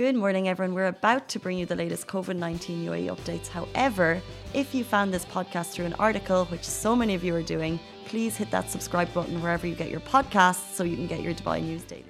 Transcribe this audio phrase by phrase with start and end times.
[0.00, 0.74] Good morning, everyone.
[0.74, 3.48] We're about to bring you the latest COVID 19 UAE updates.
[3.48, 4.22] However,
[4.54, 7.78] if you found this podcast through an article, which so many of you are doing,
[8.06, 11.34] please hit that subscribe button wherever you get your podcasts so you can get your
[11.34, 12.06] Dubai news daily.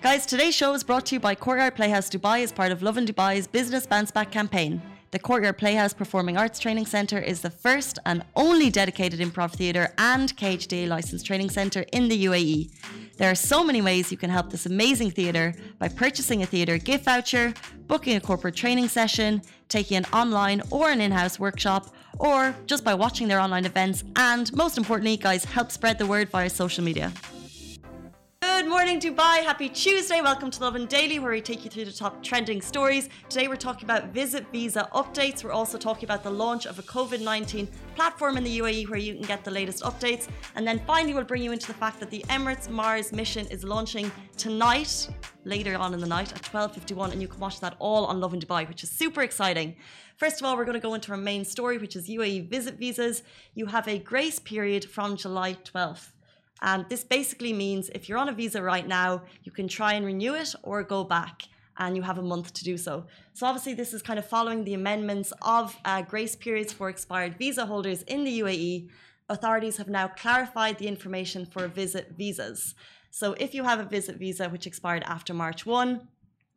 [0.00, 3.04] Guys, today's show is brought to you by Courtyard Playhouse Dubai as part of Lovin
[3.04, 4.80] Dubai's Business Bounce Back campaign.
[5.10, 9.92] The Courtyard Playhouse Performing Arts Training Centre is the first and only dedicated improv theatre
[9.98, 12.70] and KHDA licensed training centre in the UAE.
[13.16, 16.78] There are so many ways you can help this amazing theatre by purchasing a theatre
[16.78, 17.54] gift voucher,
[17.86, 22.84] booking a corporate training session, taking an online or an in house workshop, or just
[22.84, 26.82] by watching their online events, and most importantly, guys, help spread the word via social
[26.82, 27.12] media.
[28.64, 29.44] Good morning, Dubai.
[29.44, 30.22] Happy Tuesday.
[30.22, 33.10] Welcome to Lovin Daily, where we take you through the top trending stories.
[33.28, 35.44] Today, we're talking about visit visa updates.
[35.44, 38.98] We're also talking about the launch of a COVID 19 platform in the UAE where
[38.98, 40.28] you can get the latest updates.
[40.54, 43.64] And then finally, we'll bring you into the fact that the Emirates Mars mission is
[43.64, 45.10] launching tonight,
[45.44, 47.12] later on in the night at 12.51.
[47.12, 49.76] And you can watch that all on Lovin Dubai, which is super exciting.
[50.16, 52.78] First of all, we're going to go into our main story, which is UAE visit
[52.78, 53.24] visas.
[53.54, 56.13] You have a grace period from July 12th.
[56.62, 60.06] And this basically means if you're on a visa right now, you can try and
[60.06, 61.42] renew it or go back,
[61.78, 63.06] and you have a month to do so.
[63.32, 67.36] So, obviously, this is kind of following the amendments of uh, grace periods for expired
[67.36, 68.88] visa holders in the UAE.
[69.28, 72.74] Authorities have now clarified the information for visit visas.
[73.10, 76.08] So, if you have a visit visa which expired after March 1,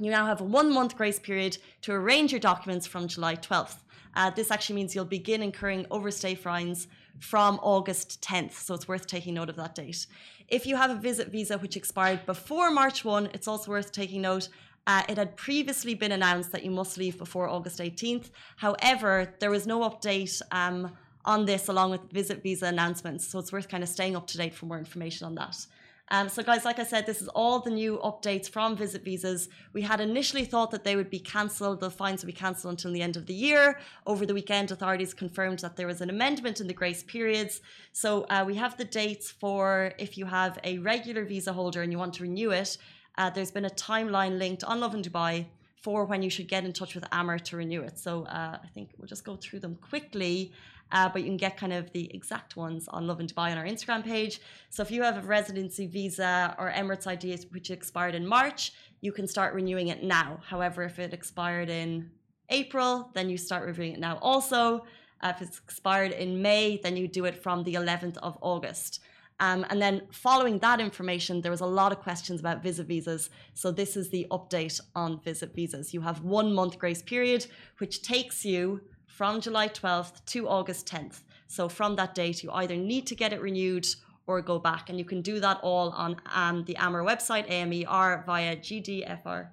[0.00, 3.76] you now have a one month grace period to arrange your documents from July 12th.
[4.14, 8.52] Uh, this actually means you'll begin incurring overstay fines from August 10th.
[8.52, 10.06] So it's worth taking note of that date.
[10.48, 14.22] If you have a visit visa which expired before March 1, it's also worth taking
[14.22, 14.48] note.
[14.86, 18.30] Uh, it had previously been announced that you must leave before August 18th.
[18.56, 20.92] However, there was no update um,
[21.24, 23.26] on this along with visit visa announcements.
[23.26, 25.66] So it's worth kind of staying up to date for more information on that.
[26.12, 29.48] Um, so, guys, like I said, this is all the new updates from Visit Visas.
[29.72, 32.92] We had initially thought that they would be cancelled, the fines would be cancelled until
[32.92, 33.78] the end of the year.
[34.06, 37.62] Over the weekend, authorities confirmed that there was an amendment in the grace periods.
[37.92, 41.90] So, uh, we have the dates for if you have a regular visa holder and
[41.90, 42.76] you want to renew it.
[43.16, 45.46] Uh, there's been a timeline linked on Lovin Dubai
[45.82, 47.98] for when you should get in touch with AMER to renew it.
[47.98, 50.52] So uh, I think we'll just go through them quickly
[50.92, 53.64] uh, but you can get kind of the exact ones on Lovin Dubai on our
[53.64, 54.40] Instagram page.
[54.68, 59.10] So if you have a residency visa or Emirates ID which expired in March, you
[59.10, 60.38] can start renewing it now.
[60.46, 62.10] However, if it expired in
[62.50, 64.18] April, then you start reviewing it now.
[64.20, 64.84] Also,
[65.22, 69.00] uh, if it's expired in May, then you do it from the 11th of August.
[69.42, 73.28] Um, and then following that information, there was a lot of questions about visit visas.
[73.54, 75.92] So this is the update on visit visas.
[75.92, 77.46] You have one month grace period,
[77.78, 81.22] which takes you from July 12th to August 10th.
[81.48, 83.88] So from that date, you either need to get it renewed
[84.28, 84.88] or go back.
[84.88, 89.48] And you can do that all on um, the AMER website, AMER, via GDFR.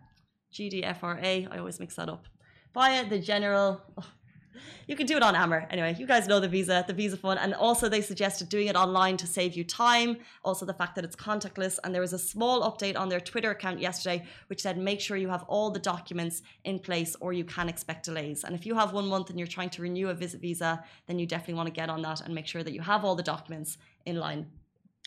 [0.54, 2.28] GDFRA, I always mix that up.
[2.76, 4.06] Via the general, oh,
[4.88, 5.68] you can do it on AMER.
[5.70, 7.40] Anyway, you guys know the Visa, the Visa Fund.
[7.40, 10.18] And also, they suggested doing it online to save you time.
[10.44, 11.80] Also, the fact that it's contactless.
[11.84, 15.18] And there was a small update on their Twitter account yesterday, which said make sure
[15.18, 18.44] you have all the documents in place or you can expect delays.
[18.44, 21.20] And if you have one month and you're trying to renew a visit visa, then
[21.20, 23.24] you definitely want to get on that and make sure that you have all the
[23.24, 24.47] documents in line.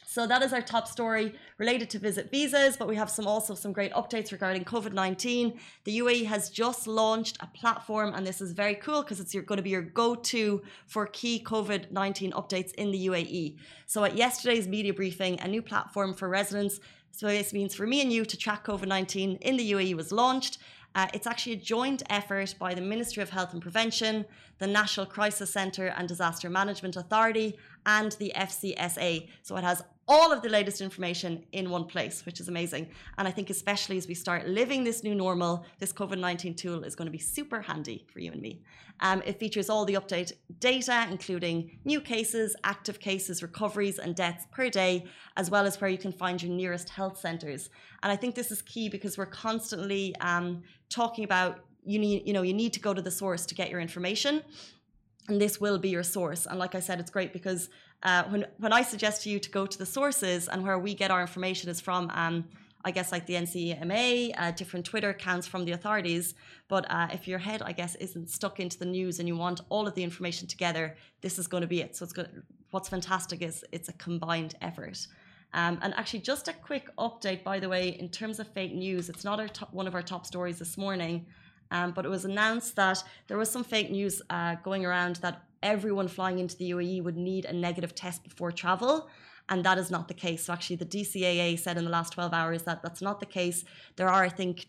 [0.05, 3.55] So that is our top story related to visit visas, but we have some also
[3.55, 5.59] some great updates regarding COVID-19.
[5.85, 9.43] The UAE has just launched a platform and this is very cool because it's your,
[9.43, 13.57] going to be your go-to for key COVID-19 updates in the UAE.
[13.87, 16.81] So at yesterday's media briefing, a new platform for residents
[17.13, 20.59] so this means for me and you to track COVID-19 in the UAE was launched.
[20.95, 24.25] Uh, it's actually a joint effort by the Ministry of Health and Prevention,
[24.59, 29.29] the National Crisis Centre and Disaster Management Authority, and the FCSA.
[29.43, 32.87] So it has all of the latest information in one place, which is amazing.
[33.17, 36.85] And I think, especially as we start living this new normal, this COVID 19 tool
[36.85, 38.61] is going to be super handy for you and me.
[39.01, 44.47] Um, it features all the update data, including new cases, active cases, recoveries, and deaths
[44.53, 45.07] per day,
[45.39, 47.71] as well as where you can find your nearest health centres.
[48.03, 52.35] And I think this is key because we're constantly um, talking about you need, you
[52.35, 54.43] know, you need to go to the source to get your information
[55.29, 56.47] and this will be your source.
[56.47, 57.69] And like I said, it's great because
[58.03, 60.95] uh, when when I suggest to you to go to the sources and where we
[60.95, 62.45] get our information is from, um,
[62.85, 66.35] I guess like the NCMA, uh, different Twitter accounts from the authorities.
[66.69, 69.61] But uh, if your head, I guess, isn't stuck into the news and you want
[69.69, 71.97] all of the information together, this is going to be it.
[71.97, 72.43] So it's good.
[72.71, 75.07] What's fantastic is it's a combined effort.
[75.55, 79.09] Um, and actually, just a quick update, by the way, in terms of fake news,
[79.09, 81.27] it's not top, one of our top stories this morning.
[81.73, 85.43] Um, but it was announced that there was some fake news uh, going around that
[85.63, 89.09] everyone flying into the UAE would need a negative test before travel.
[89.49, 90.45] And that is not the case.
[90.45, 93.65] So, actually, the DCAA said in the last 12 hours that that's not the case.
[93.97, 94.67] There are, I think,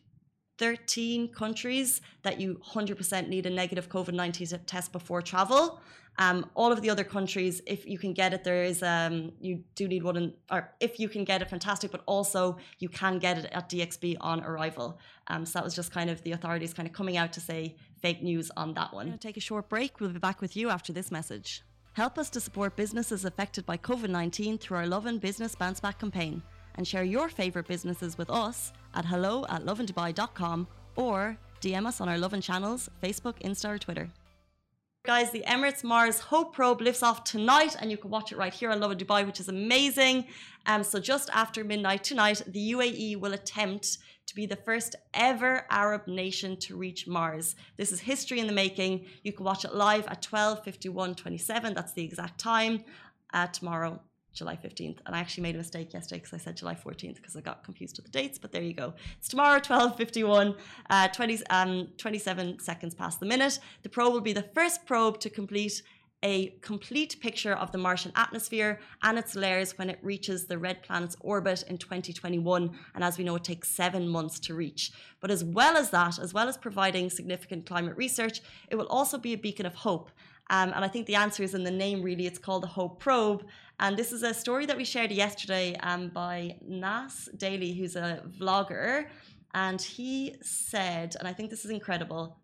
[0.58, 5.80] 13 countries that you 100% need a negative COVID 19 test before travel.
[6.20, 9.64] Um, all of the other countries, if you can get it, there is um, you
[9.74, 11.90] do need one, in, or if you can get it, fantastic.
[11.92, 15.00] But also you can get it at DXB on arrival.
[15.28, 17.76] Um, so that was just kind of the authorities kind of coming out to say
[18.00, 19.18] fake news on that one.
[19.18, 20.00] take a short break.
[20.00, 21.64] We'll be back with you after this message.
[21.94, 26.00] Help us to support businesses affected by COVID 19 through our Lovin Business Bounce Back
[26.00, 26.44] campaign
[26.76, 32.10] and share your favourite businesses with us at hello at lovindubai.com or DM us on
[32.10, 34.10] our Lovin channels, Facebook, Insta, or Twitter.
[35.06, 38.54] Guys, the Emirates Mars Hope probe lifts off tonight, and you can watch it right
[38.54, 40.26] here on Lovin Dubai, which is amazing.
[40.66, 43.98] Um, so, just after midnight tonight, the UAE will attempt
[44.28, 47.56] to be the first ever Arab nation to reach Mars.
[47.78, 49.06] This is history in the making.
[49.24, 51.74] You can watch it live at 12:51:27.
[51.74, 52.86] That's the exact time
[53.34, 54.00] uh, tomorrow
[54.34, 54.98] July 15th.
[55.06, 57.64] And I actually made a mistake yesterday because I said July 14th because I got
[57.64, 58.94] confused with the dates, but there you go.
[59.18, 60.56] It's tomorrow, 12.51,
[60.90, 63.60] uh, 20, um, 27 seconds past the minute.
[63.84, 65.82] The probe will be the first probe to complete
[66.24, 70.82] a complete picture of the Martian atmosphere and its layers when it reaches the red
[70.82, 72.72] planet's orbit in 2021.
[72.96, 74.94] And as we know, it takes seven months to reach.
[75.20, 79.18] But as well as that, as well as providing significant climate research, it will also
[79.18, 80.10] be a beacon of hope.
[80.50, 82.28] Um, and I think the answer is in the name, really.
[82.28, 83.46] It's called the Hope Probe.
[83.80, 88.24] And this is a story that we shared yesterday um, by Nas Daily, who's a
[88.40, 89.08] vlogger.
[89.54, 92.38] And he said, and I think this is incredible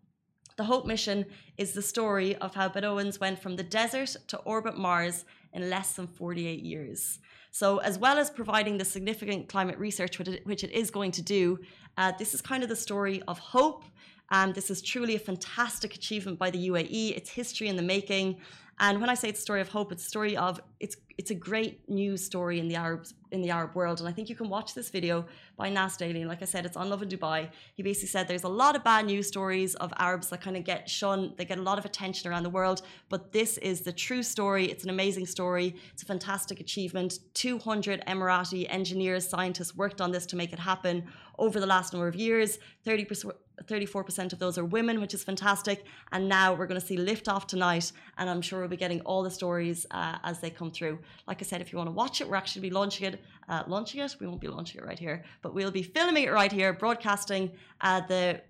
[0.60, 1.24] the Hope mission
[1.56, 5.24] is the story of how Bedouins went from the desert to orbit Mars
[5.54, 7.18] in less than 48 years.
[7.50, 11.58] So, as well as providing the significant climate research, which it is going to do,
[11.96, 13.84] uh, this is kind of the story of hope.
[14.30, 17.16] Um, this is truly a fantastic achievement by the UAE.
[17.16, 18.36] It's history in the making.
[18.82, 21.30] And when I say it's a story of hope, it's a story of it's it's
[21.30, 24.00] a great news story in the Arab in the Arab world.
[24.00, 25.26] And I think you can watch this video
[25.58, 26.20] by Nas Daily.
[26.20, 27.50] And like I said, it's on Lovin Dubai.
[27.74, 30.64] He basically said there's a lot of bad news stories of Arabs that kind of
[30.64, 31.34] get shunned.
[31.36, 32.80] They get a lot of attention around the world.
[33.10, 34.64] But this is the true story.
[34.70, 35.76] It's an amazing story.
[35.92, 37.18] It's a fantastic achievement.
[37.34, 41.04] 200 Emirati engineers, scientists worked on this to make it happen
[41.40, 42.58] over the last number of years.
[42.86, 43.32] 30%.
[43.64, 45.84] 34% of those are women, which is fantastic.
[46.12, 47.92] And now we're going to see liftoff tonight.
[48.18, 50.98] And I'm sure we'll be getting all the stories uh, as they come through.
[51.26, 53.20] Like I said, if you want to watch it, we're actually be launching it.
[53.48, 54.16] Uh, launching it?
[54.20, 57.50] We won't be launching it right here, but we'll be filming it right here, broadcasting
[57.80, 58.40] uh, the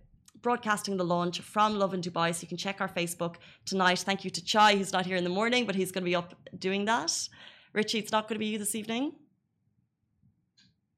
[0.43, 2.35] broadcasting the launch from Lovin Dubai.
[2.35, 3.99] So you can check our Facebook tonight.
[4.01, 6.15] Thank you to Chai, who's not here in the morning, but he's going to be
[6.15, 7.29] up doing that.
[7.73, 9.13] Richie, it's not going to be you this evening.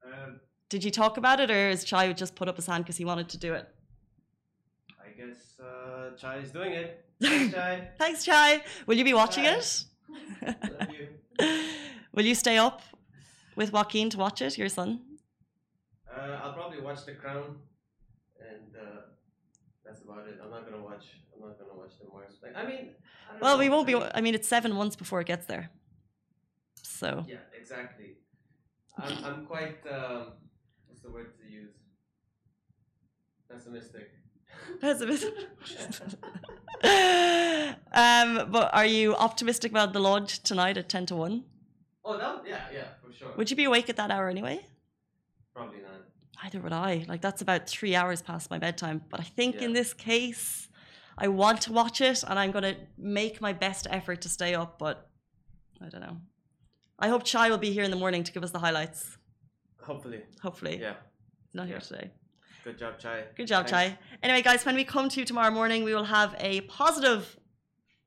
[0.05, 2.97] Um, Did you talk about it, or is Chai just put up his hand because
[2.97, 3.67] he wanted to do it?
[4.99, 7.05] I guess uh, Chai is doing it.
[7.21, 7.87] Thanks, Chai.
[7.97, 8.63] Thanks, Chai.
[8.87, 9.83] Will you be watching it?
[10.41, 11.07] Love you.
[12.13, 12.81] Will you stay up
[13.55, 15.01] with Joaquin to watch it, your son?
[16.07, 17.57] Uh, I'll probably watch The Crown,
[18.39, 19.01] and uh,
[19.85, 20.39] that's about it.
[20.43, 21.05] I'm not gonna watch.
[21.33, 22.33] I'm not gonna watch the Mars.
[22.41, 22.89] Like, I mean,
[23.31, 23.59] I well, know.
[23.59, 23.95] we won't be.
[23.95, 25.71] I mean, it's seven months before it gets there.
[26.83, 27.25] So.
[27.27, 28.17] Yeah, exactly.
[28.97, 29.25] I'm.
[29.25, 29.77] I'm quite.
[29.91, 30.33] Um,
[31.03, 31.71] the word to use?
[33.49, 34.11] Pessimistic.
[34.81, 35.33] Pessimistic.
[37.93, 41.43] um, but are you optimistic about the launch tonight at 10 to 1?
[42.05, 43.33] Oh, that, yeah, yeah, for sure.
[43.37, 44.65] Would you be awake at that hour anyway?
[45.53, 46.01] Probably not.
[46.43, 47.05] Either would I.
[47.07, 49.01] Like, that's about three hours past my bedtime.
[49.09, 49.63] But I think yeah.
[49.63, 50.67] in this case,
[51.17, 54.55] I want to watch it and I'm going to make my best effort to stay
[54.55, 55.09] up, but
[55.81, 56.17] I don't know.
[56.99, 59.17] I hope Chai will be here in the morning to give us the highlights.
[59.83, 60.21] Hopefully.
[60.41, 60.79] Hopefully.
[60.79, 60.95] Yeah.
[61.53, 61.81] Not here yeah.
[61.81, 62.11] today.
[62.63, 63.25] Good job, Chai.
[63.35, 63.95] Good job, Thanks.
[63.95, 63.99] Chai.
[64.21, 67.37] Anyway, guys, when we come to you tomorrow morning, we will have a positive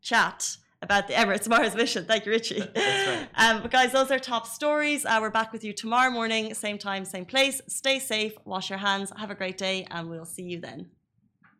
[0.00, 2.04] chat about the Emirates Mars mission.
[2.06, 2.61] Thank you, Richie.
[2.61, 3.28] That's right.
[3.35, 5.04] Um, but guys, those are top stories.
[5.04, 7.61] Uh, we're back with you tomorrow morning, same time, same place.
[7.68, 10.90] Stay safe, wash your hands, have a great day, and we'll see you then.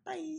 [0.05, 0.39] Bye.